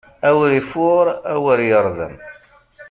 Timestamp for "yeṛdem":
1.69-2.15